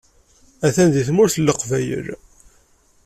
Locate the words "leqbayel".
1.47-2.07